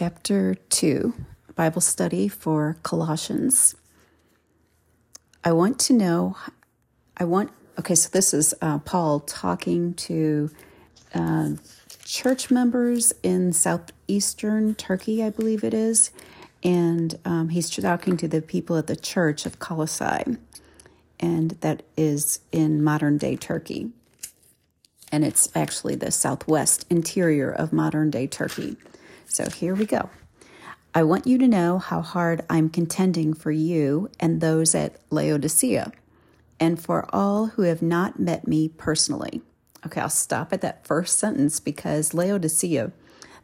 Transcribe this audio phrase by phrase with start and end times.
[0.00, 1.12] chapter 2,
[1.56, 3.74] Bible study for Colossians.
[5.44, 6.38] I want to know,
[7.18, 10.50] I want, okay, so this is uh, Paul talking to
[11.12, 11.50] uh,
[12.02, 16.12] church members in southeastern Turkey, I believe it is.
[16.64, 20.38] And um, he's talking to the people at the church of Colossae,
[21.20, 23.90] and that is in modern day Turkey.
[25.12, 28.78] And it's actually the southwest interior of modern day Turkey.
[29.30, 30.10] So here we go.
[30.92, 35.92] I want you to know how hard I'm contending for you and those at Laodicea,
[36.58, 39.40] and for all who have not met me personally.
[39.86, 42.90] Okay, I'll stop at that first sentence because Laodicea,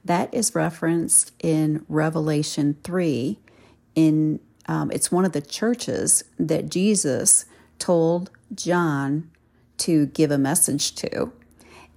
[0.04, 3.38] that is referenced in Revelation 3.
[3.94, 7.44] In um, it's one of the churches that Jesus
[7.78, 9.30] told John
[9.78, 11.32] to give a message to.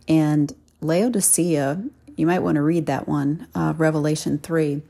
[0.07, 1.83] And Laodicea
[2.19, 4.81] you might want to read that one, uh, Revelation 3,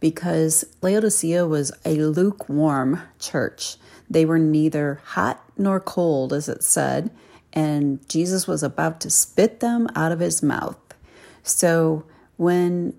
[0.00, 3.76] because Laodicea was a lukewarm church.
[4.10, 7.08] They were neither hot nor cold, as it said,
[7.54, 10.76] and Jesus was about to spit them out of his mouth.
[11.42, 12.04] So
[12.36, 12.92] when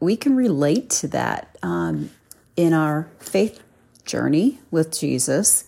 [0.00, 2.08] we can relate to that um,
[2.56, 3.62] in our faith
[4.06, 5.64] journey with Jesus,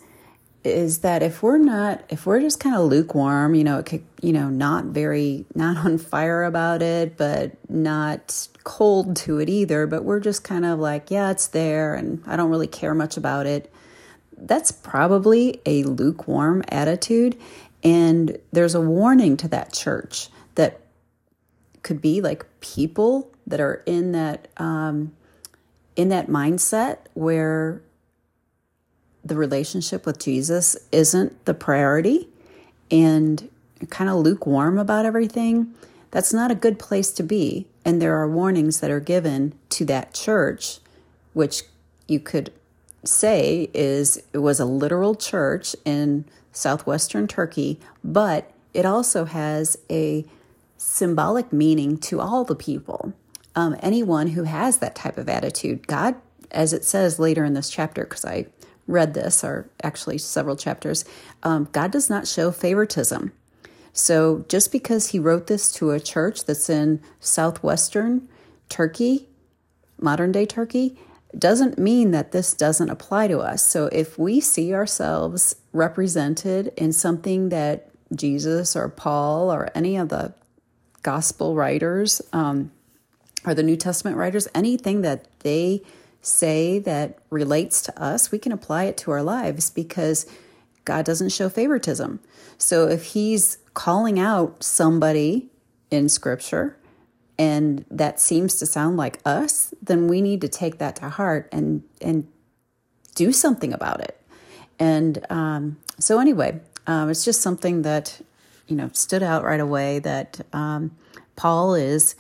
[0.69, 4.05] is that if we're not if we're just kind of lukewarm you know it could,
[4.23, 9.87] you know not very not on fire about it but not cold to it either
[9.87, 13.17] but we're just kind of like yeah it's there and i don't really care much
[13.17, 13.73] about it
[14.41, 17.37] that's probably a lukewarm attitude.
[17.83, 20.81] And there's a warning to that church that
[21.83, 25.13] could be like people that are in that um,
[25.97, 27.83] in that mindset where
[29.29, 32.29] the relationship with Jesus isn't the priority
[32.91, 33.49] and
[33.91, 35.75] kind of lukewarm about everything,
[36.11, 37.67] that's not a good place to be.
[37.85, 40.79] And there are warnings that are given to that church,
[41.33, 41.63] which
[42.07, 42.53] you could
[43.05, 50.25] say is it was a literal church in southwestern Turkey, but it also has a
[50.77, 53.13] symbolic meaning to all the people.
[53.55, 56.15] Um, anyone who has that type of attitude, God,
[56.51, 58.47] as it says later in this chapter, because I
[58.89, 61.05] read this, or actually several chapters,
[61.45, 63.33] um, God does not show favoritism.
[63.93, 68.29] So just because he wrote this to a church that's in southwestern
[68.69, 69.29] Turkey,
[70.01, 70.99] modern day Turkey,
[71.37, 73.69] doesn't mean that this doesn't apply to us.
[73.69, 80.09] So if we see ourselves represented in something that Jesus or Paul or any of
[80.09, 80.33] the
[81.03, 82.71] gospel writers um,
[83.45, 85.83] or the New Testament writers, anything that they
[86.29, 90.27] say that relates to us, we can apply it to our lives because
[90.85, 92.21] God doesn't show favoritism.
[92.57, 95.49] So if He's calling out somebody
[95.91, 96.77] in Scripture
[97.39, 101.49] and that seems to sound like us, then we need to take that to heart
[101.53, 102.27] and and
[103.15, 104.21] do something about it.
[104.79, 108.21] And um, so anyway, um, it's just something that
[108.67, 110.97] you know stood out right away that um,
[111.37, 112.15] Paul is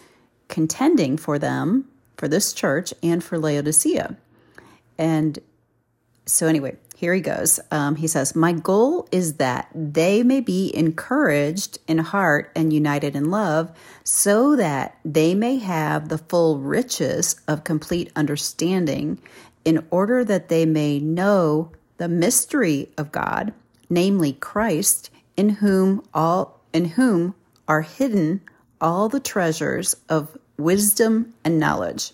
[0.48, 1.86] contending for them
[2.18, 4.16] for this church and for Laodicea.
[4.98, 5.38] And
[6.26, 7.58] so, anyway, here he goes.
[7.70, 13.16] Um, he says, My goal is that they may be encouraged in heart and united
[13.16, 13.70] in love,
[14.04, 19.20] so that they may have the full riches of complete understanding,
[19.64, 23.54] in order that they may know the mystery of God,
[23.88, 27.34] namely Christ, in whom all in whom
[27.66, 28.40] are hidden
[28.80, 32.12] all the treasures of wisdom and knowledge.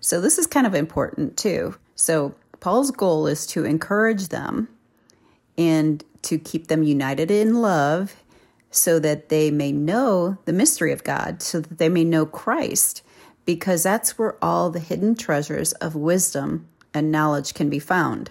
[0.00, 1.76] So, this is kind of important too.
[1.94, 4.68] So, Paul's goal is to encourage them
[5.56, 8.22] and to keep them united in love
[8.70, 13.02] so that they may know the mystery of God, so that they may know Christ,
[13.44, 18.30] because that's where all the hidden treasures of wisdom and knowledge can be found.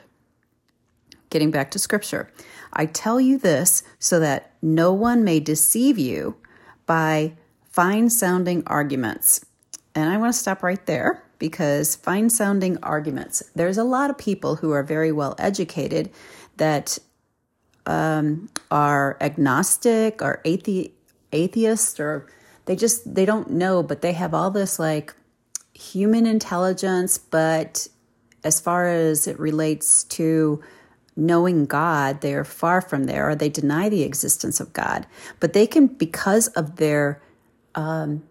[1.30, 2.32] Getting back to scripture,
[2.74, 6.36] I tell you this so that no one may deceive you
[6.86, 7.34] by
[7.70, 9.46] fine sounding arguments.
[9.96, 14.18] And I want to stop right there because fine sounding arguments, there's a lot of
[14.18, 16.12] people who are very well educated
[16.58, 16.98] that
[17.86, 20.92] um, are agnostic or athe-
[21.32, 22.28] atheist or
[22.66, 25.14] they just they don't know but they have all this like
[25.74, 27.88] human intelligence but
[28.44, 30.62] as far as it relates to
[31.16, 35.06] knowing God, they are far from there, or they deny the existence of God.
[35.40, 37.22] But they can, because of their
[37.76, 38.24] um,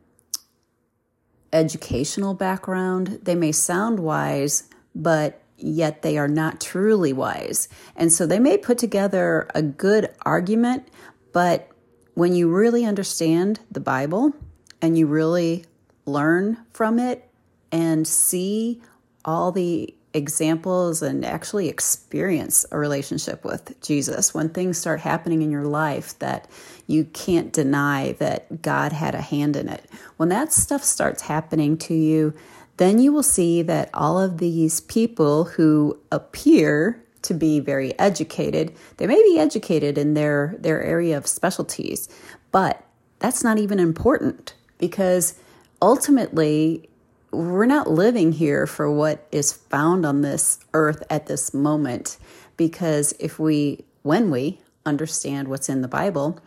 [1.52, 4.64] educational background, they may sound wise,
[4.94, 7.68] but yet they are not truly wise.
[7.96, 10.88] And so they may put together a good argument,
[11.32, 11.70] but
[12.14, 14.32] when you really understand the Bible
[14.80, 15.64] and you really
[16.06, 17.28] learn from it,
[17.72, 18.80] and see
[19.24, 25.50] all the examples and actually experience a relationship with Jesus when things start happening in
[25.50, 26.48] your life that
[26.88, 29.84] you can't deny that God had a hand in it.
[30.16, 32.34] When that stuff starts happening to you,
[32.78, 38.74] then you will see that all of these people who appear to be very educated,
[38.96, 42.08] they may be educated in their, their area of specialties,
[42.52, 42.82] but
[43.18, 45.34] that's not even important because
[45.82, 46.88] ultimately
[47.30, 52.16] we're not living here for what is found on this earth at this moment
[52.56, 56.38] because if we when we understand what's in the bible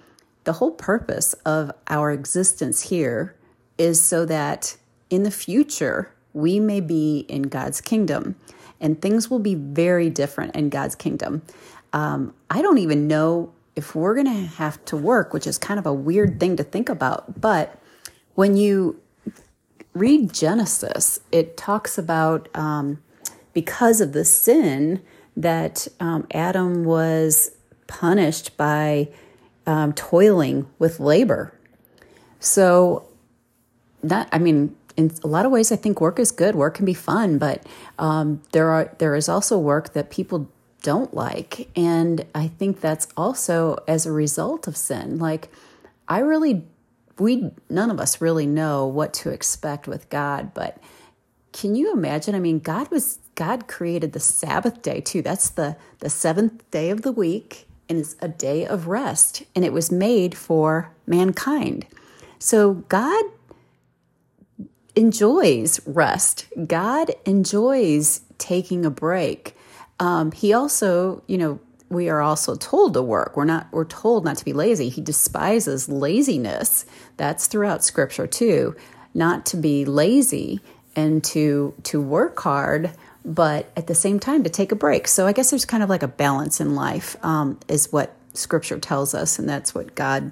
[0.44, 3.36] the whole purpose of our existence here
[3.78, 4.78] is so that
[5.10, 8.36] in the future we may be in god's kingdom
[8.80, 11.42] and things will be very different in god's kingdom.
[11.94, 15.80] Um, i don't even know if we're going to have to work which is kind
[15.80, 17.78] of a weird thing to think about but
[18.36, 19.02] when you
[19.94, 23.02] read Genesis, it talks about um,
[23.54, 25.02] because of the sin
[25.36, 27.52] that um, Adam was
[27.88, 29.10] punished by
[29.72, 31.58] um, toiling with labor.
[32.42, 33.08] So,
[34.04, 36.56] that I mean, in a lot of ways, I think work is good.
[36.56, 37.66] Work can be fun, but
[37.98, 40.50] um, there are there is also work that people
[40.82, 45.20] don't like, and I think that's also as a result of sin.
[45.20, 45.50] Like,
[46.10, 46.66] I really
[47.18, 50.80] we none of us really know what to expect with God, but
[51.54, 52.36] can you imagine?
[52.36, 55.22] I mean, God was God created the Sabbath day too.
[55.22, 59.66] That's the the seventh day of the week and it's a day of rest and
[59.66, 61.86] it was made for mankind.
[62.40, 63.26] So God
[64.96, 66.48] enjoys rest.
[66.68, 69.58] God enjoys taking a break.
[70.00, 71.60] Um, he also, you know,
[71.90, 73.36] we are also told to work.
[73.36, 74.88] We're not we're told not to be lazy.
[74.88, 76.86] He despises laziness.
[77.18, 78.74] That's throughout scripture too.
[79.14, 80.62] Not to be lazy
[80.96, 82.92] and to to work hard,
[83.24, 85.08] but at the same time to take a break.
[85.08, 88.80] So I guess there's kind of like a balance in life, um, is what scripture
[88.80, 90.32] tells us, and that's what God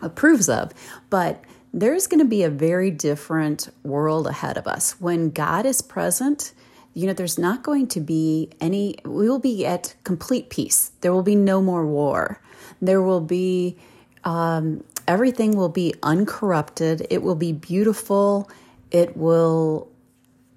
[0.00, 0.72] approves of.
[1.10, 1.42] But
[1.72, 5.00] there's going to be a very different world ahead of us.
[5.00, 6.52] When God is present,
[6.94, 10.92] you know, there's not going to be any, we will be at complete peace.
[11.02, 12.40] There will be no more war.
[12.80, 13.76] There will be,
[14.24, 17.06] um, everything will be uncorrupted.
[17.10, 18.50] It will be beautiful.
[18.90, 19.90] It will,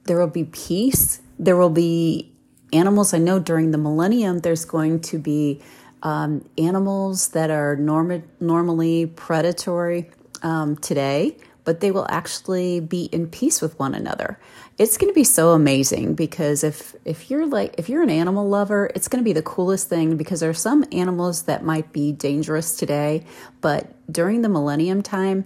[0.06, 1.20] there will be peace.
[1.40, 2.32] There will be
[2.72, 3.14] animals.
[3.14, 5.62] I know during the millennium, there's going to be
[6.04, 10.10] um, animals that are norm- normally predatory
[10.44, 11.36] um, today
[11.70, 14.40] but they will actually be in peace with one another.
[14.80, 18.50] It's going to be so amazing because if if you're like if you're an animal
[18.50, 21.94] lover, it's going to be the coolest thing because there are some animals that might
[21.94, 23.24] be dangerous today,
[23.62, 25.46] but during the millennium time,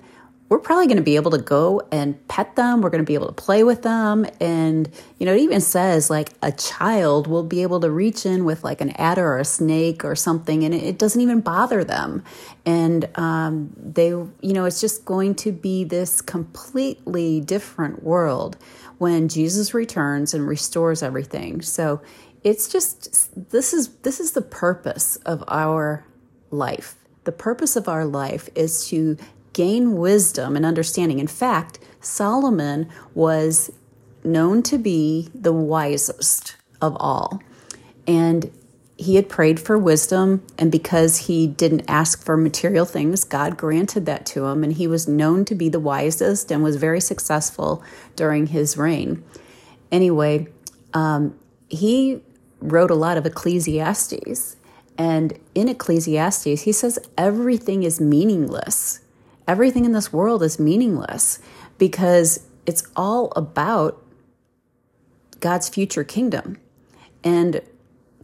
[0.54, 2.82] we're probably going to be able to go and pet them.
[2.82, 4.24] We're going to be able to play with them.
[4.40, 8.46] And, you know, it even says like a child will be able to reach in
[8.46, 12.24] with like an adder or a snake or something, and it doesn't even bother them.
[12.68, 18.56] And um, they, you know, it's just going to be this completely different world
[19.00, 21.64] when Jesus returns and restores everything.
[21.64, 22.00] So
[22.44, 26.06] it's just, this is, this is the purpose of our
[26.52, 26.94] life.
[27.24, 29.18] The purpose of our life is to
[29.54, 31.20] gain wisdom and understanding.
[31.20, 33.72] In fact, Solomon was
[34.24, 37.42] known to be the wisest of all.
[38.08, 38.52] And
[38.98, 44.06] he had prayed for wisdom, and because he didn't ask for material things, God granted
[44.06, 47.84] that to him, and he was known to be the wisest and was very successful
[48.16, 49.24] during his reign.
[49.92, 50.48] Anyway,
[50.94, 51.38] um,
[51.70, 52.22] he
[52.62, 54.56] wrote a lot of Ecclesiastes,
[54.98, 59.00] and in Ecclesiastes, he says everything is meaningless
[59.48, 61.40] everything in this world is meaningless
[61.78, 64.02] because it's all about
[65.40, 66.58] God's future kingdom.
[67.24, 67.62] And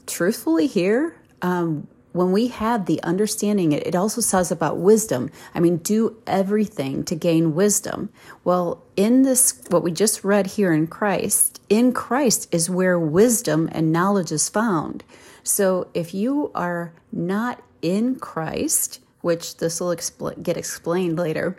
[0.08, 5.30] truthfully, here, um, when we have the understanding, it, it also says about wisdom.
[5.54, 8.10] I mean, do everything to gain wisdom.
[8.44, 13.70] Well, in this, what we just read here in Christ, in Christ is where wisdom
[13.72, 15.04] and knowledge is found.
[15.44, 21.58] So if you are not in Christ, which this will expl- get explained later.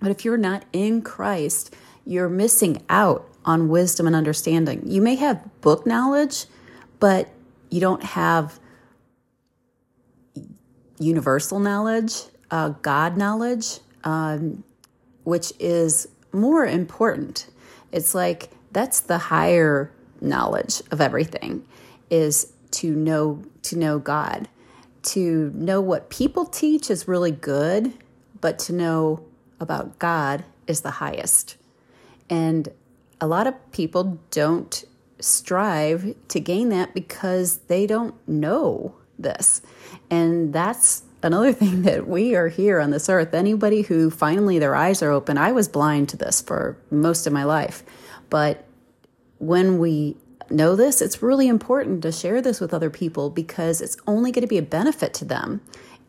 [0.00, 1.74] But if you're not in Christ,
[2.04, 4.82] you're missing out on wisdom and understanding.
[4.86, 6.46] You may have book knowledge,
[7.00, 7.28] but
[7.70, 8.58] you don't have
[10.98, 14.64] universal knowledge, uh, God knowledge, um,
[15.24, 17.46] which is more important.
[17.92, 21.66] It's like that's the higher knowledge of everything
[22.10, 24.48] is to know to know God
[25.04, 27.92] to know what people teach is really good,
[28.40, 29.24] but to know
[29.60, 31.56] about God is the highest.
[32.28, 32.68] And
[33.20, 34.84] a lot of people don't
[35.20, 39.62] strive to gain that because they don't know this.
[40.10, 43.34] And that's another thing that we are here on this earth.
[43.34, 47.32] Anybody who finally their eyes are open, I was blind to this for most of
[47.32, 47.82] my life.
[48.30, 48.64] But
[49.38, 50.16] when we
[50.50, 54.42] know this, it's really important to share this with other people because it's only going
[54.42, 55.60] to be a benefit to them.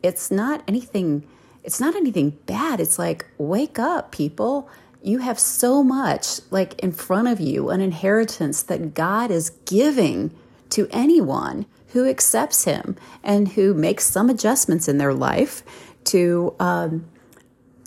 [0.02, 1.26] It's not anything
[1.66, 2.78] it's not anything bad.
[2.78, 4.70] It's like wake up, people.
[5.02, 10.32] You have so much like in front of you, an inheritance that God is giving
[10.70, 15.64] to anyone who accepts him and who makes some adjustments in their life
[16.04, 17.04] to um,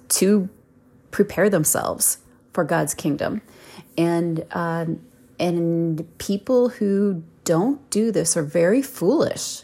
[0.10, 0.50] to
[1.12, 2.18] prepare themselves
[2.52, 3.42] for God's kingdom.
[3.98, 5.00] And um,
[5.40, 9.64] and people who don't do this are very foolish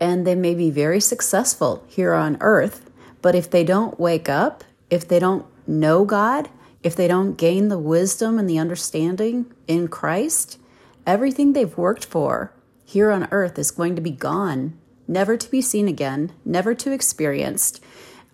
[0.00, 2.90] and they may be very successful here on earth.
[3.22, 6.50] But if they don't wake up, if they don't know God,
[6.82, 10.58] if they don't gain the wisdom and the understanding in Christ,
[11.06, 12.52] everything they've worked for
[12.84, 14.78] here on earth is going to be gone,
[15.08, 17.82] never to be seen again, never to experienced.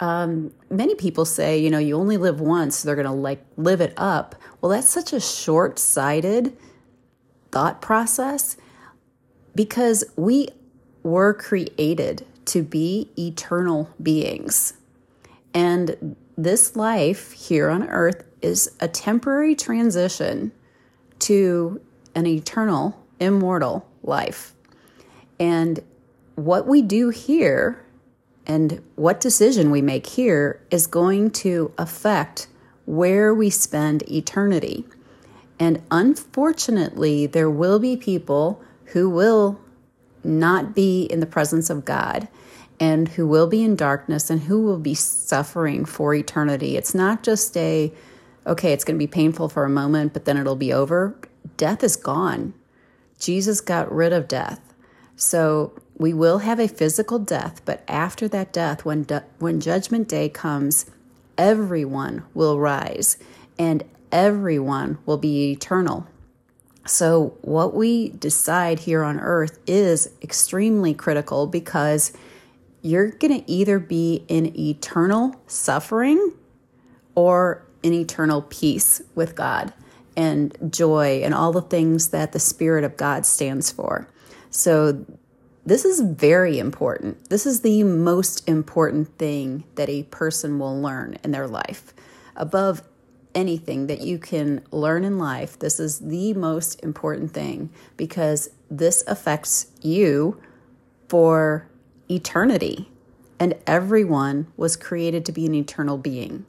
[0.01, 3.45] Um, many people say, you know, you only live once, so they're going to like
[3.57, 4.35] live it up.
[4.61, 6.57] Well, that's such a short sighted
[7.51, 8.57] thought process
[9.55, 10.49] because we
[11.03, 14.75] were created to be eternal beings.
[15.53, 20.53] And this life here on earth is a temporary transition
[21.21, 21.81] to
[22.15, 24.55] an eternal, immortal life.
[25.39, 25.81] And
[26.35, 27.85] what we do here
[28.47, 32.49] and what decision we make here is going to affect
[32.87, 34.85] where we spend eternity.
[35.61, 39.61] And unfortunately, there will be people who will
[40.25, 42.29] not be in the presence of God
[42.81, 46.79] and who will be in darkness and who will be suffering for eternity.
[46.79, 47.93] It's not just a,
[48.47, 51.15] okay, it's going to be painful for a moment, but then it'll be over.
[51.59, 52.55] Death is gone.
[53.19, 54.73] Jesus got rid of death.
[55.15, 59.07] So we will have a physical death, but after that death, when,
[59.39, 60.87] when judgment day comes,
[61.37, 63.19] everyone will rise
[63.59, 66.07] and everyone will be eternal.
[66.87, 72.13] So, what we decide here on earth is extremely critical because
[72.83, 76.33] you're going to either be in eternal suffering
[77.15, 79.75] or in eternal peace with God
[80.17, 84.09] and joy and all the things that the Spirit of God stands for.
[84.51, 85.05] So,
[85.67, 87.29] this is very important.
[87.29, 91.93] This is the most important thing that a person will learn in their life.
[92.35, 92.83] Above
[93.35, 99.05] anything that you can learn in life, this is the most important thing because this
[99.07, 100.41] affects you
[101.09, 101.69] for
[102.11, 102.89] eternity.
[103.39, 106.45] And everyone was created to be an eternal being.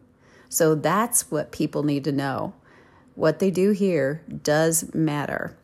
[0.50, 2.54] So that's what people need to know.
[3.16, 5.56] What they do here does matter.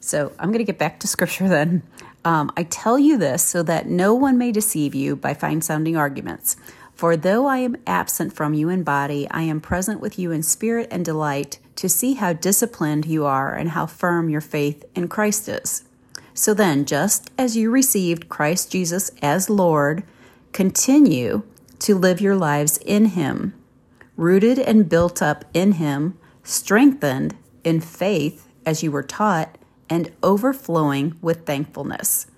[0.00, 1.82] So I'm going to get back to scripture then.
[2.24, 5.96] Um, I tell you this so that no one may deceive you by fine sounding
[5.96, 6.56] arguments.
[7.02, 10.44] For though I am absent from you in body, I am present with you in
[10.44, 15.08] spirit and delight to see how disciplined you are and how firm your faith in
[15.08, 15.82] Christ is.
[16.32, 20.04] So then, just as you received Christ Jesus as Lord,
[20.52, 21.42] continue
[21.80, 23.52] to live your lives in Him,
[24.16, 29.58] rooted and built up in Him, strengthened in faith as you were taught,
[29.90, 32.28] and overflowing with thankfulness.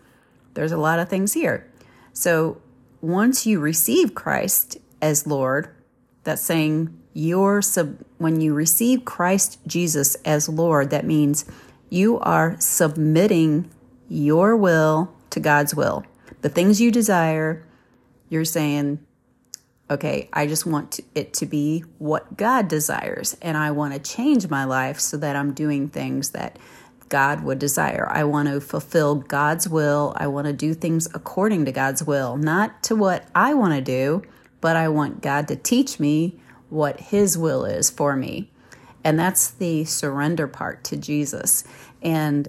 [0.55, 1.71] There's a lot of things here.
[2.15, 2.63] So
[3.05, 5.69] once you receive Christ as Lord,
[6.25, 11.45] that's saying you're sub, when you receive Christ Jesus as Lord, that means
[11.91, 13.71] you are submitting
[14.09, 16.05] your will to God's will.
[16.41, 17.67] The things you desire,
[18.31, 19.05] you're saying,
[19.91, 24.49] okay, I just want it to be what God desires, and I want to change
[24.49, 26.59] my life so that I'm doing things that
[27.15, 28.09] God would desire.
[28.11, 30.15] I want to fulfill God's will.
[30.17, 33.81] I want to do things according to God's will, not to what I want to
[33.81, 34.25] do,
[34.61, 36.41] but I want God to teach me
[36.71, 38.51] what His will is for me.
[39.05, 41.63] And that's the surrender part to Jesus.
[42.03, 42.49] And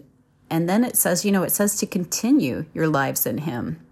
[0.50, 3.86] and then it says, you know, it says to continue your lives in Him,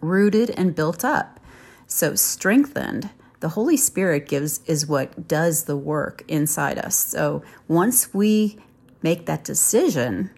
[0.00, 1.38] rooted and built up.
[1.86, 3.10] So strengthened.
[3.38, 6.96] The Holy Spirit gives is what does the work inside us.
[6.96, 8.58] So once we
[9.02, 10.30] make that decision,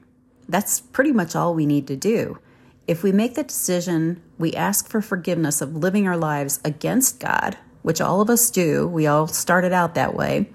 [0.48, 2.38] that's pretty much all we need to do.
[2.86, 7.56] If we make that decision, we ask for forgiveness of living our lives against God,
[7.82, 8.86] which all of us do.
[8.86, 10.50] We all started out that way,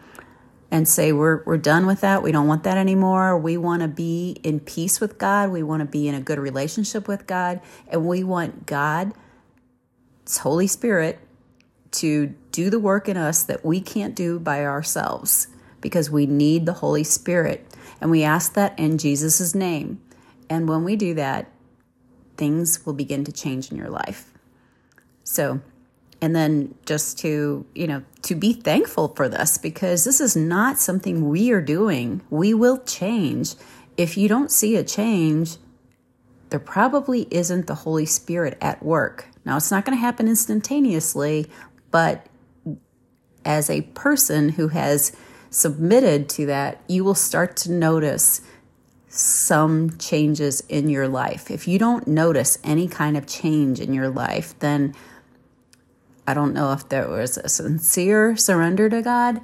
[0.72, 2.22] and say we're we're done with that.
[2.22, 3.38] We don't want that anymore.
[3.38, 5.50] We want to be in peace with God.
[5.50, 9.16] We want to be in a good relationship with God, and we want God's
[10.42, 11.20] Holy Spirit
[11.92, 15.48] to do the work in us that we can't do by ourselves
[15.82, 17.66] because we need the Holy Spirit.
[18.02, 20.02] And we ask that in Jesus' name.
[20.50, 21.52] And when we do that,
[22.38, 24.34] things will begin to change in your life.
[25.24, 25.62] So,
[26.22, 30.80] and then just to, you know, to be thankful for this because this is not
[30.80, 32.22] something we are doing.
[32.30, 33.56] We will change.
[33.96, 35.58] If you don't see a change,
[36.50, 39.28] there probably isn't the Holy Spirit at work.
[39.46, 41.50] Now, it's not going to happen instantaneously,
[41.92, 42.26] but
[43.46, 45.16] as a person who has
[45.50, 48.42] submitted to that, you will start to notice
[49.08, 51.50] some changes in your life.
[51.50, 54.94] If you don't notice any kind of change in your life, then
[56.28, 59.42] I don't know if there was a sincere surrender to God,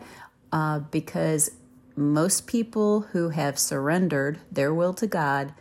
[0.51, 1.49] uh, because
[1.95, 5.53] most people who have surrendered their will to God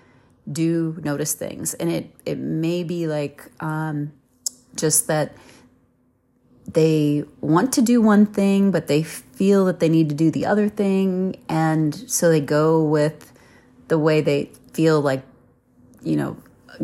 [0.51, 4.13] do notice things, and it it may be like um,
[4.77, 5.35] just that
[6.71, 9.07] they want to do one thing, but they
[9.37, 13.33] feel that they need to do the other thing, and so they go with
[13.89, 15.23] the way they feel like,
[16.03, 16.37] you know,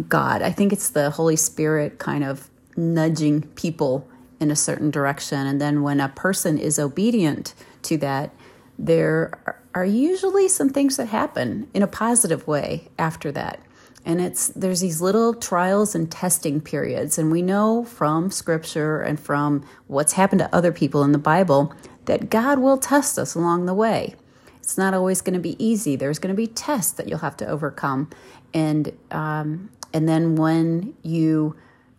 [0.08, 0.42] God.
[0.42, 5.46] I think it's the Holy Spirit kind of nudging people in a certain direction.
[5.46, 8.32] And then when a person is obedient to that,
[8.78, 9.32] there
[9.74, 13.60] are usually some things that happen in a positive way after that.
[14.04, 17.18] And it's there's these little trials and testing periods.
[17.18, 21.74] And we know from scripture and from what's happened to other people in the Bible
[22.06, 24.14] that God will test us along the way.
[24.58, 25.96] It's not always going to be easy.
[25.96, 28.10] There's going to be tests that you'll have to overcome.
[28.54, 31.56] And um, and then when you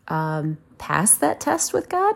[0.08, 2.16] um, pass that test with God,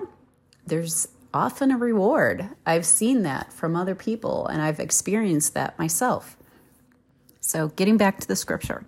[0.65, 2.49] there's often a reward.
[2.65, 6.37] I've seen that from other people and I've experienced that myself.
[7.41, 8.85] So, getting back to the scripture.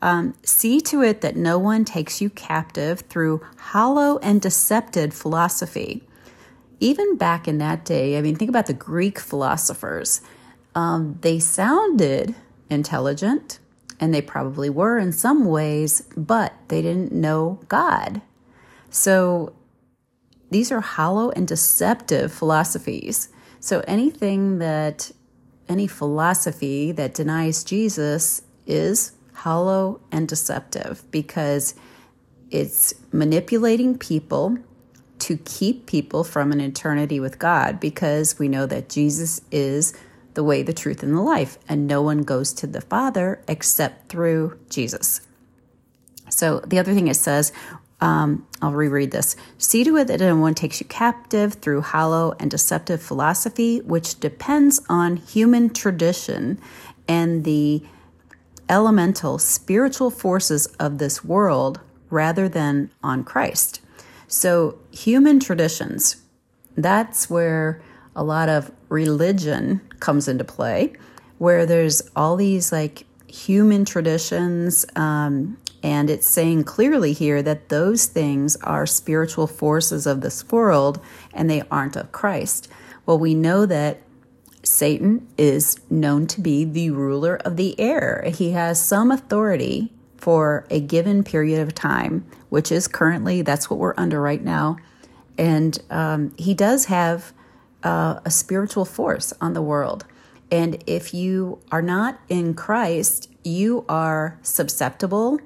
[0.00, 6.02] Um, see to it that no one takes you captive through hollow and deceptive philosophy.
[6.82, 10.20] Even back in that day, I mean, think about the Greek philosophers.
[10.74, 12.34] Um, they sounded
[12.68, 13.60] intelligent,
[14.00, 18.20] and they probably were in some ways, but they didn't know God.
[18.90, 19.54] So
[20.50, 23.28] these are hollow and deceptive philosophies.
[23.60, 25.12] So anything that,
[25.68, 31.76] any philosophy that denies Jesus is hollow and deceptive because
[32.50, 34.58] it's manipulating people
[35.22, 39.94] to keep people from an eternity with God because we know that Jesus is
[40.34, 44.08] the way, the truth, and the life, and no one goes to the Father except
[44.08, 45.20] through Jesus.
[46.30, 47.52] So the other thing it says,
[48.00, 49.36] um, I'll reread this.
[49.58, 54.18] See to it that no one takes you captive through hollow and deceptive philosophy, which
[54.18, 56.60] depends on human tradition
[57.06, 57.84] and the
[58.68, 61.78] elemental spiritual forces of this world
[62.10, 63.81] rather than on Christ.
[64.32, 66.16] So, human traditions,
[66.74, 67.82] that's where
[68.16, 70.94] a lot of religion comes into play,
[71.36, 78.06] where there's all these like human traditions um, and it's saying clearly here that those
[78.06, 80.98] things are spiritual forces of this world
[81.34, 82.68] and they aren't of Christ.
[83.04, 84.00] Well, we know that
[84.62, 88.24] Satan is known to be the ruler of the air.
[88.34, 93.78] He has some authority for a given period of time, which is currently, that's what
[93.78, 94.76] we're under right now.
[95.38, 97.32] And um, he does have
[97.82, 100.04] uh, a spiritual force on the world.
[100.50, 105.40] And if you are not in Christ, you are susceptible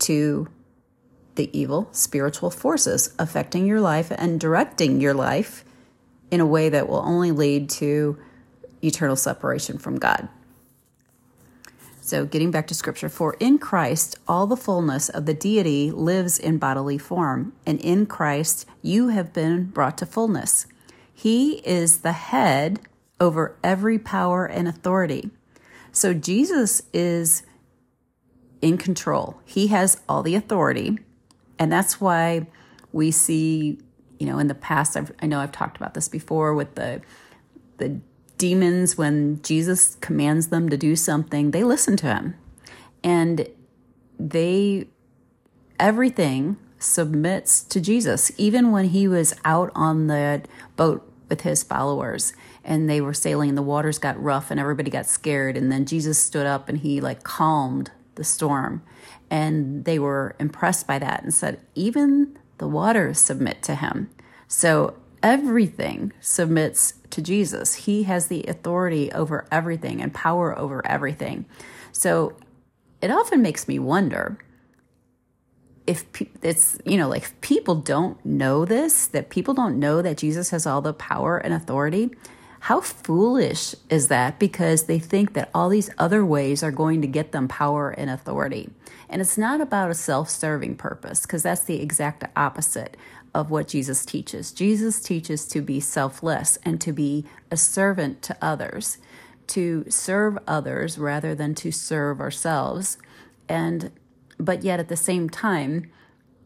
[0.00, 0.46] to
[1.36, 5.64] the evil spiritual forces affecting your life and directing your life
[6.30, 8.18] in a way that will only lead to
[8.84, 10.28] eternal separation from God.
[12.12, 16.38] So, getting back to scripture, for in Christ all the fullness of the deity lives
[16.38, 20.66] in bodily form, and in Christ you have been brought to fullness.
[21.14, 22.80] He is the head
[23.18, 25.30] over every power and authority.
[25.90, 27.44] So, Jesus is
[28.60, 29.40] in control.
[29.46, 30.98] He has all the authority.
[31.58, 32.46] And that's why
[32.92, 33.78] we see,
[34.18, 37.00] you know, in the past, I've, i know I've talked about this before with the,
[37.78, 38.02] the
[38.42, 42.34] demons, when Jesus commands them to do something, they listen to him.
[43.04, 43.46] And
[44.18, 44.88] they,
[45.78, 50.42] everything submits to Jesus, even when he was out on the
[50.74, 52.32] boat with his followers
[52.64, 55.86] and they were sailing and the waters got rough and everybody got scared and then
[55.86, 58.82] Jesus stood up and he like calmed the storm.
[59.30, 64.10] And they were impressed by that and said, even the waters submit to him.
[64.48, 67.74] So everything submits to Jesus.
[67.74, 71.46] He has the authority over everything and power over everything.
[71.92, 72.36] So
[73.00, 74.38] it often makes me wonder
[75.86, 76.04] if
[76.42, 80.66] it's, you know, like people don't know this, that people don't know that Jesus has
[80.66, 82.10] all the power and authority.
[82.60, 84.38] How foolish is that?
[84.38, 88.08] Because they think that all these other ways are going to get them power and
[88.08, 88.70] authority.
[89.08, 92.96] And it's not about a self serving purpose, because that's the exact opposite
[93.34, 94.52] of what Jesus teaches.
[94.52, 98.98] Jesus teaches to be selfless and to be a servant to others,
[99.48, 102.98] to serve others rather than to serve ourselves.
[103.48, 103.90] And
[104.38, 105.90] but yet at the same time,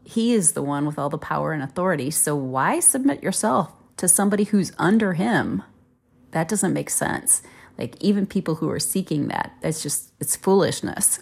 [0.03, 2.11] he is the one with all the power and authority.
[2.11, 5.63] So why submit yourself to somebody who's under him?
[6.31, 7.41] That doesn't make sense.
[7.77, 11.19] Like even people who are seeking that, that's just it's foolishness.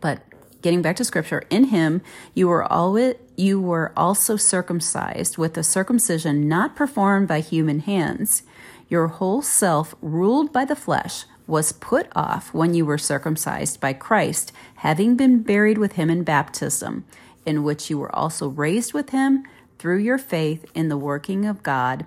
[0.00, 0.22] But
[0.64, 2.00] getting back to scripture, in him
[2.32, 8.44] you were always you were also circumcised with a circumcision not performed by human hands.
[8.88, 13.92] Your whole self, ruled by the flesh, was put off when you were circumcised by
[13.92, 17.04] Christ, having been buried with him in baptism,
[17.44, 19.44] in which you were also raised with him
[19.78, 22.06] through your faith in the working of God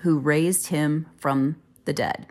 [0.00, 2.26] who raised him from the dead.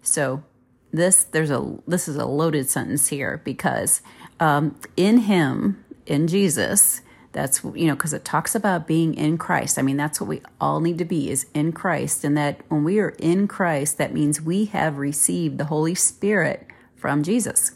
[0.00, 0.44] So
[0.92, 4.02] this there's a this is a loaded sentence here because
[4.42, 7.00] um, in him in Jesus
[7.30, 9.78] that's you know because it talks about being in Christ.
[9.78, 12.82] I mean that's what we all need to be is in Christ and that when
[12.82, 17.72] we are in Christ that means we have received the Holy Spirit from Jesus.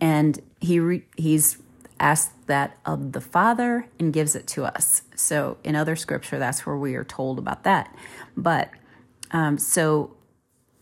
[0.00, 1.58] And he re, he's
[2.00, 5.02] asked that of the Father and gives it to us.
[5.14, 7.94] So in other scripture, that's where we are told about that.
[8.34, 8.70] But
[9.30, 10.16] um, so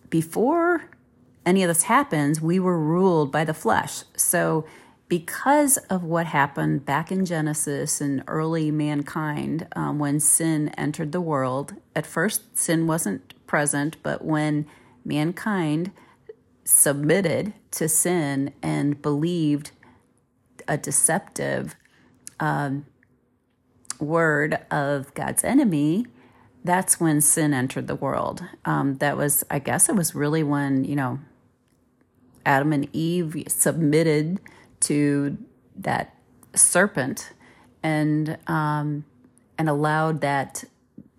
[0.09, 0.89] before
[1.45, 4.05] any of this happens, we were ruled by the flesh.
[4.17, 4.65] So
[5.11, 11.21] because of what happened back in Genesis and early mankind, um, when sin entered the
[11.21, 14.67] world, at first sin wasn't present, but when
[15.05, 15.91] mankind
[16.63, 19.73] submitted to sin and believed
[20.69, 21.75] a deceptive
[22.39, 22.87] um,
[23.99, 26.07] word of God's enemy,
[26.63, 28.45] that's when sin entered the world.
[28.65, 31.19] Um, that was, I guess, it was really when you know
[32.47, 34.39] Adam and Eve submitted
[34.81, 35.39] to
[35.77, 36.15] that
[36.55, 37.33] serpent
[37.83, 39.05] and um,
[39.59, 40.65] and allowed that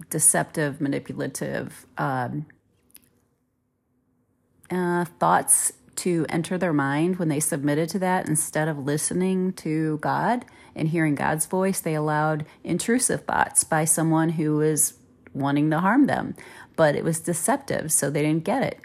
[0.10, 2.46] deceptive, manipulative um,
[4.70, 9.98] uh, thoughts to enter their mind when they submitted to that instead of listening to
[10.00, 10.46] God
[10.76, 14.96] and hearing God's voice, they allowed intrusive thoughts by someone who was
[15.34, 16.36] wanting to harm them.
[16.76, 18.80] But it was deceptive, so they didn't get it.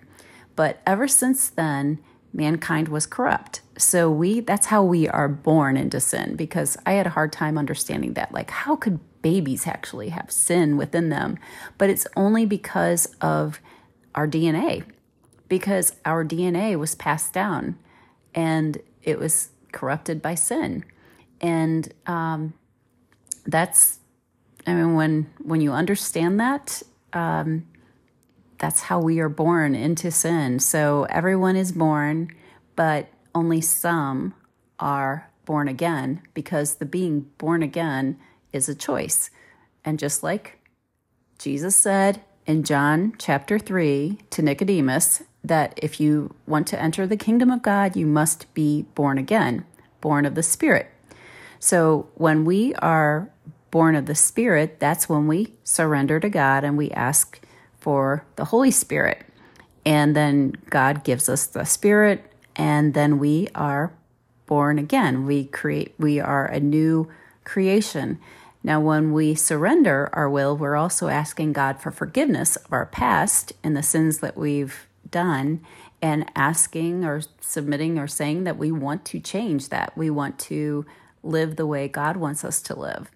[0.57, 2.01] But ever since then,
[2.33, 3.61] mankind was corrupt.
[3.79, 7.59] So we that's how we are born into sin because I had a hard time
[7.59, 8.33] understanding that.
[8.33, 11.39] Like how could babies actually have sin within them?
[11.79, 13.61] But it's only because of
[14.15, 14.85] our DNA
[15.49, 17.79] because our DNA was passed down
[18.35, 20.85] and it was corrupted by sin.
[21.41, 22.55] And um,
[23.45, 24.01] that's,
[24.67, 27.67] I mean, when when you understand that, um,
[28.59, 30.59] that's how we are born into sin.
[30.61, 32.31] So everyone is born,
[32.75, 34.33] but only some
[34.81, 38.19] are born again because the being born again
[38.51, 39.31] is a choice.
[39.85, 40.59] And just like
[41.39, 47.17] Jesus said in John chapter 3 to Nicodemus, that if you want to enter the
[47.17, 49.67] kingdom of God, you must be born again,
[50.01, 50.91] born of the Spirit.
[51.61, 53.31] So when we are
[53.71, 57.39] born of the Spirit, that's when we surrender to God and we ask
[57.79, 59.27] for the Holy Spirit.
[59.85, 63.93] And then God gives us the Spirit, and then we are
[64.47, 65.27] born again.
[65.27, 67.09] We create, we are a new
[67.45, 68.19] creation.
[68.63, 73.53] Now, when we surrender our will, we're also asking God for forgiveness of our past
[73.63, 75.61] and the sins that we've done
[76.03, 79.97] and asking or submitting or saying that we want to change that.
[79.97, 80.85] We want to
[81.23, 83.11] live the way God wants us to live.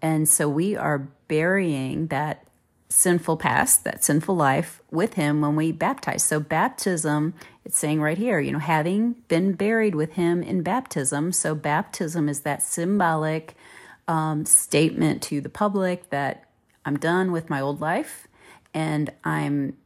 [0.00, 2.46] And so we are burying that
[2.94, 6.22] sinful past, that sinful life with Him when we baptize.
[6.22, 11.32] So, baptism, it's saying right here, you know, having been buried with Him in baptism.
[11.32, 13.56] So, baptism is that symbolic
[14.06, 16.44] um, statement to the public that
[16.84, 18.28] I'm done with my old life
[18.72, 19.76] and I'm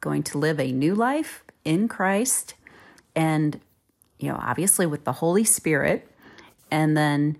[0.00, 2.54] going to live a new life in Christ
[3.14, 3.60] and,
[4.18, 6.08] you know, obviously with the Holy Spirit.
[6.72, 7.36] And then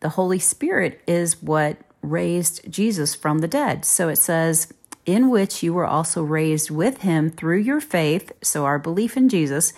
[0.00, 3.84] the Holy Spirit is what raised Jesus from the dead.
[3.84, 4.72] So it says,
[5.06, 9.28] in which you were also raised with him through your faith, so our belief in
[9.28, 9.72] Jesus,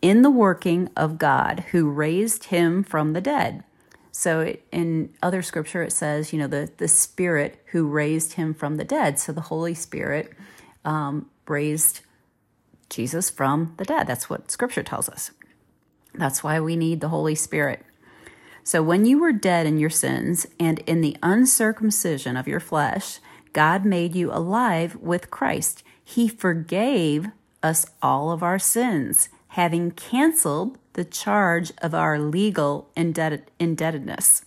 [0.00, 3.64] in the working of God who raised him from the dead.
[4.12, 8.76] So in other scripture, it says, you know, the, the Spirit who raised him from
[8.76, 9.18] the dead.
[9.18, 10.32] So the Holy Spirit
[10.84, 12.00] um, raised
[12.88, 14.06] Jesus from the dead.
[14.06, 15.32] That's what scripture tells us.
[16.14, 17.84] That's why we need the Holy Spirit.
[18.68, 23.18] So when you were dead in your sins and in the uncircumcision of your flesh,
[23.54, 25.82] God made you alive with Christ.
[26.04, 27.28] he forgave
[27.62, 34.44] us all of our sins, having canceled the charge of our legal indebted- indebtedness.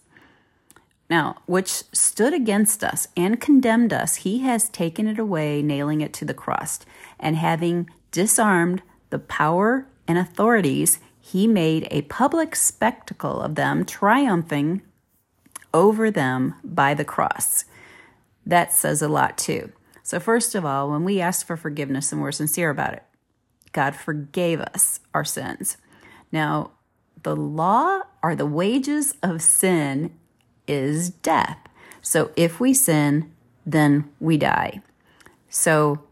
[1.10, 6.14] Now, which stood against us and condemned us, he has taken it away, nailing it
[6.14, 6.80] to the cross.
[7.20, 11.00] And having disarmed the power and authorities,
[11.32, 14.82] he made a public spectacle of them, triumphing
[15.74, 17.64] over them by the cross.
[18.46, 19.72] That says a lot too.
[20.04, 23.04] So, first of all, when we ask for forgiveness and we're sincere about it,
[23.72, 25.78] God forgave us our sins.
[26.34, 26.72] Now,
[27.24, 30.12] the law or the wages of sin
[30.68, 31.60] is death.
[32.02, 33.32] So, if we sin,
[33.66, 34.82] then we die.
[35.48, 36.04] So,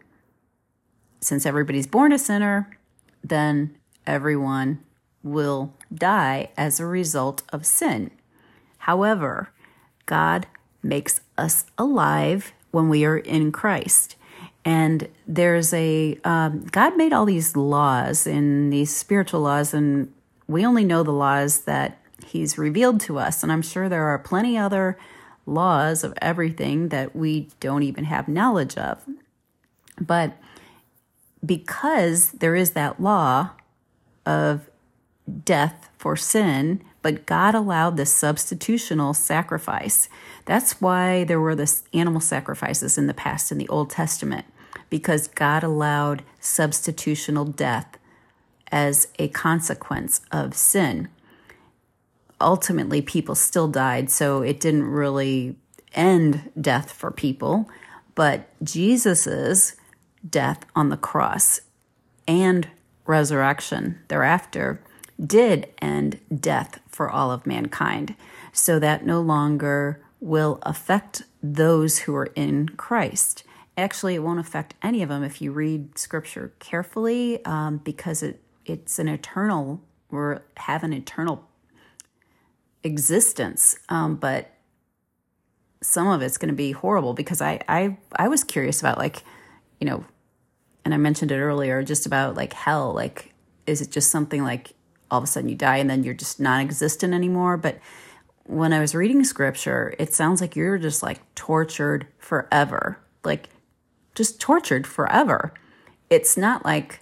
[1.19, 2.77] since everybody's born a sinner,
[3.21, 3.75] then
[4.07, 4.79] everyone
[5.23, 8.11] will die as a result of sin.
[8.79, 9.51] However,
[10.05, 10.47] God
[10.81, 14.15] makes us alive when we are in Christ.
[14.65, 20.11] And there's a, um, God made all these laws and these spiritual laws, and
[20.47, 23.41] we only know the laws that He's revealed to us.
[23.43, 24.97] And I'm sure there are plenty other
[25.45, 29.03] laws of everything that we don't even have knowledge of.
[29.99, 30.37] But
[31.43, 33.51] because there is that law
[34.25, 34.68] of
[35.29, 40.09] death for sin, but God allowed this substitutional sacrifice.
[40.45, 44.45] That's why there were the animal sacrifices in the past in the Old Testament,
[44.89, 47.97] because God allowed substitutional death
[48.71, 51.09] as a consequence of sin.
[52.41, 55.55] Ultimately, people still died, so it didn't really
[55.93, 57.69] end death for people,
[58.15, 59.75] but Jesus's
[60.27, 61.61] death on the cross
[62.27, 62.67] and
[63.05, 64.81] resurrection thereafter
[65.23, 68.15] did end death for all of mankind,
[68.51, 73.43] so that no longer will affect those who are in Christ.
[73.77, 78.41] Actually, it won't affect any of them if you read Scripture carefully, um, because it
[78.65, 81.47] it's an eternal or have an eternal
[82.83, 83.77] existence.
[83.89, 84.51] Um, but
[85.81, 89.23] some of it's going to be horrible because I I I was curious about like
[89.79, 90.03] you know,
[90.83, 92.93] and I mentioned it earlier, just about like hell.
[92.93, 93.33] Like,
[93.65, 94.73] is it just something like
[95.11, 97.57] all of a sudden you die and then you're just non existent anymore.
[97.57, 97.79] But
[98.43, 103.49] when I was reading scripture, it sounds like you're just like tortured forever, like
[104.15, 105.53] just tortured forever.
[106.09, 107.01] It's not like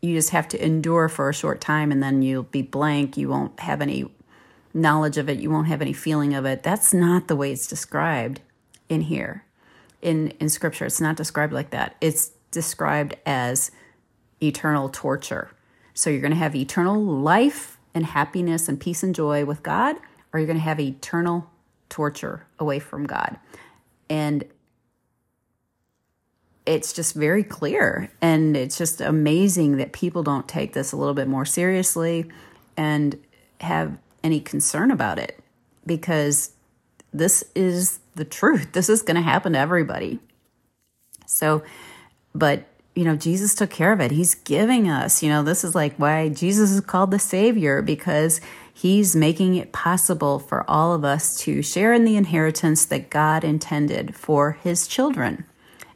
[0.00, 3.16] you just have to endure for a short time and then you'll be blank.
[3.16, 4.10] You won't have any
[4.74, 5.38] knowledge of it.
[5.38, 6.62] You won't have any feeling of it.
[6.62, 8.40] That's not the way it's described
[8.88, 9.44] in here.
[10.02, 11.96] In, in scripture, it's not described like that.
[12.00, 13.70] It's described as
[14.42, 15.50] eternal torture.
[15.94, 19.96] So you're going to have eternal life and happiness and peace and joy with God,
[20.32, 21.48] or you're going to have eternal
[21.88, 23.38] torture away from God.
[24.10, 24.44] And
[26.66, 28.10] it's just very clear.
[28.20, 32.30] And it's just amazing that people don't take this a little bit more seriously
[32.76, 33.18] and
[33.60, 35.38] have any concern about it
[35.86, 36.52] because
[37.12, 38.68] this is the truth.
[38.72, 40.18] This is going to happen to everybody.
[41.26, 41.62] So,
[42.34, 44.12] but you know, Jesus took care of it.
[44.12, 48.40] He's giving us, you know, this is like why Jesus is called the Savior because
[48.72, 53.42] he's making it possible for all of us to share in the inheritance that God
[53.42, 55.44] intended for his children.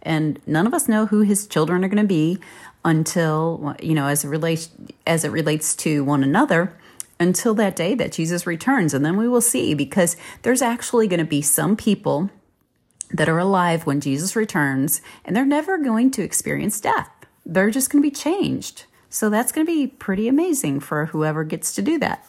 [0.02, 2.38] And none of us know who his children are going to be
[2.84, 4.70] until, you know, as it relates
[5.06, 6.76] as it relates to one another
[7.20, 11.18] until that day that Jesus returns and then we will see because there's actually going
[11.18, 12.30] to be some people
[13.10, 17.10] that are alive when Jesus returns, and they're never going to experience death.
[17.46, 18.84] They're just going to be changed.
[19.10, 22.26] So that's going to be pretty amazing for whoever gets to do that.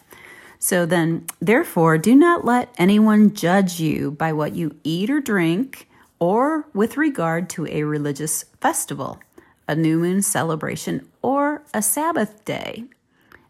[0.59, 5.87] So then, therefore, do not let anyone judge you by what you eat or drink,
[6.19, 9.19] or with regard to a religious festival,
[9.67, 12.83] a new moon celebration, or a Sabbath day.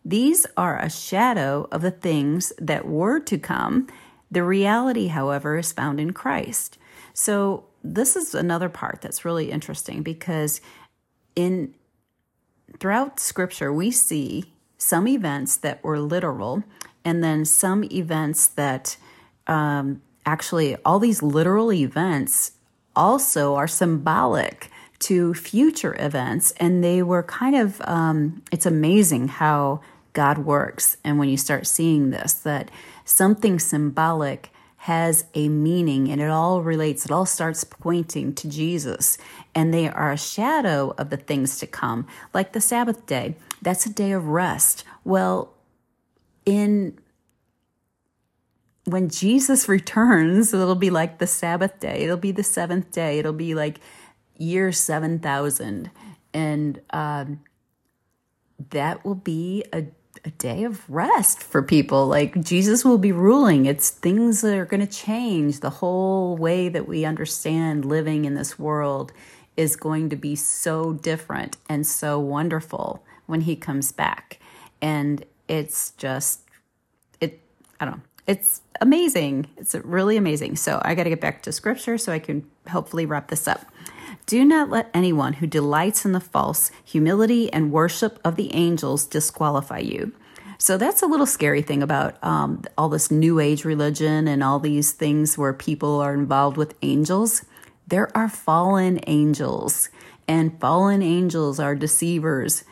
[0.05, 3.87] These are a shadow of the things that were to come.
[4.31, 6.77] The reality, however, is found in Christ.
[7.19, 10.61] So, this is another part that's really interesting because
[11.35, 11.75] in
[12.79, 16.63] throughout scripture we see some events that were literal
[17.03, 18.95] and then some events that
[19.47, 22.53] um, actually all these literal events
[22.95, 26.51] also are symbolic to future events.
[26.51, 29.81] And they were kind of um, it's amazing how
[30.13, 30.95] god works.
[31.03, 32.71] And when you start seeing this that
[33.03, 34.53] something symbolic
[34.83, 39.17] has a meaning and it all relates, it all starts pointing to Jesus.
[39.53, 43.35] And they are a shadow of the things to come, like the Sabbath day.
[43.61, 44.85] That's a day of rest.
[45.03, 45.53] Well,
[46.45, 46.97] in
[48.85, 52.03] when Jesus returns, it'll be like the Sabbath day.
[52.03, 53.19] It'll be the seventh day.
[53.19, 53.79] It'll be like
[54.37, 55.91] year 7000
[56.33, 57.41] and um,
[58.69, 59.87] that will be a,
[60.25, 62.07] a day of rest for people.
[62.07, 63.65] Like jesus will be ruling.
[63.65, 65.59] It's things that are going to change.
[65.59, 69.11] The whole way that we understand living in this world
[69.55, 74.39] is going to be so different and so wonderful when he comes back.
[74.81, 76.41] And it's just
[77.21, 77.39] it
[77.79, 78.03] i don't know.
[78.27, 79.47] It's amazing.
[79.57, 80.55] It's really amazing.
[80.55, 83.65] So i got to get back to scripture so i can hopefully wrap this up
[84.29, 89.07] do not let anyone who delights in the false humility and worship of the angels
[89.07, 90.13] disqualify you.
[90.59, 94.59] So that's a little scary thing about um, all this new age religion and all
[94.59, 97.43] these things where people are involved with angels.
[97.87, 99.89] There are fallen angels,
[100.27, 102.63] and fallen angels are deceivers.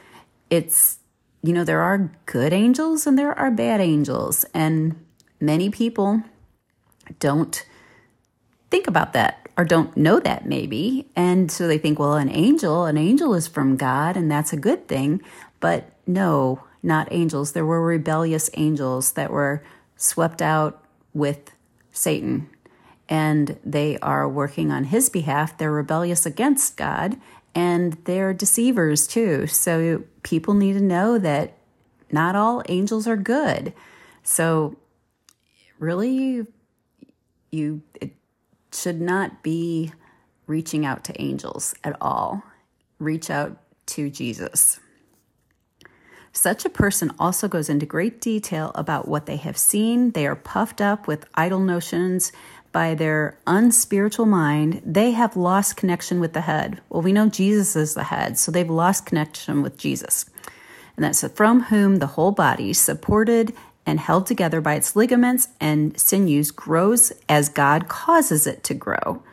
[0.51, 0.99] It's,
[1.41, 5.03] you know, there are good angels and there are bad angels, and
[5.41, 6.21] many people
[7.19, 7.65] don't
[8.69, 11.07] think about that or don't know that maybe.
[11.15, 14.57] And so they think, well, an angel, an angel is from God and that's a
[14.57, 15.21] good thing.
[15.59, 17.53] But no, not angels.
[17.53, 19.63] There were rebellious angels that were
[19.95, 21.51] swept out with
[21.91, 22.49] Satan
[23.09, 25.57] and they are working on his behalf.
[25.57, 27.17] They're rebellious against God
[27.55, 29.47] and they're deceivers too.
[29.47, 31.57] So people need to know that
[32.11, 33.73] not all angels are good.
[34.21, 34.77] So
[35.79, 36.45] really
[37.49, 38.16] you it,
[38.81, 39.91] should not be
[40.45, 42.43] reaching out to angels at all.
[42.99, 44.79] Reach out to Jesus.
[46.31, 50.11] Such a person also goes into great detail about what they have seen.
[50.11, 52.31] They are puffed up with idle notions
[52.71, 54.81] by their unspiritual mind.
[54.85, 56.79] They have lost connection with the head.
[56.89, 60.25] Well, we know Jesus is the head, so they've lost connection with Jesus.
[60.95, 63.53] And that's from whom the whole body, supported
[63.87, 69.23] and held together by its ligaments and sinews grows as God causes it to grow.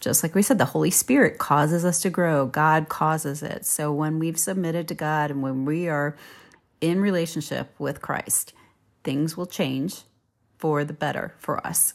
[0.00, 3.66] Just like we said, the Holy Spirit causes us to grow, God causes it.
[3.66, 6.16] So when we've submitted to God and when we are
[6.80, 8.54] in relationship with Christ,
[9.04, 10.02] things will change
[10.56, 11.92] for the better for us.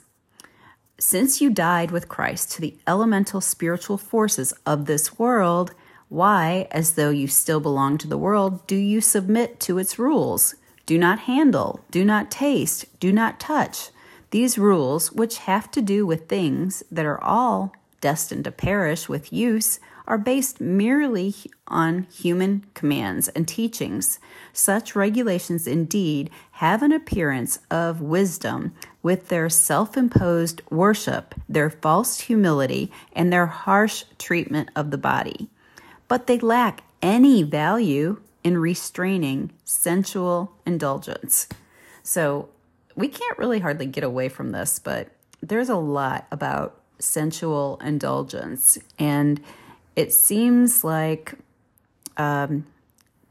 [0.99, 5.73] Since you died with Christ to the elemental spiritual forces of this world,
[6.09, 10.53] why, as though you still belong to the world, do you submit to its rules?
[10.85, 13.89] Do not handle, do not taste, do not touch.
[14.31, 19.31] These rules, which have to do with things that are all destined to perish with
[19.31, 21.33] use, are based merely
[21.67, 24.19] on human commands and teachings.
[24.51, 32.21] Such regulations indeed have an appearance of wisdom with their self imposed worship, their false
[32.21, 35.49] humility, and their harsh treatment of the body.
[36.07, 41.47] But they lack any value in restraining sensual indulgence.
[42.03, 42.49] So
[42.95, 45.09] we can't really hardly get away from this, but
[45.41, 48.77] there's a lot about sensual indulgence.
[48.99, 49.41] And
[49.95, 51.35] it seems like
[52.17, 52.65] um,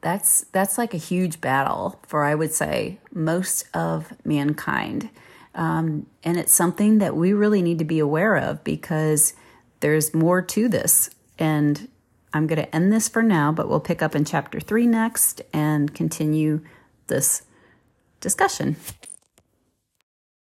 [0.00, 5.10] that's that's like a huge battle for I would say most of mankind.
[5.54, 9.34] Um, and it's something that we really need to be aware of because
[9.80, 11.10] there's more to this.
[11.38, 11.88] And
[12.34, 15.42] I'm going to end this for now, but we'll pick up in chapter three next
[15.52, 16.60] and continue
[17.08, 17.42] this
[18.20, 18.76] discussion.